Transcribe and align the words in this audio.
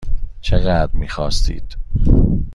چقدر 0.41 0.91
میخواستید؟ 0.97 1.75